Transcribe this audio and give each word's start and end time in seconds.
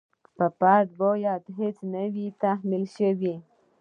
په 0.37 0.45
فرد 0.57 0.89
باید 1.01 1.39
څه 1.57 1.73
نه 1.93 2.03
وي 2.13 2.25
تحمیل 2.43 2.83
شوي. 2.95 3.35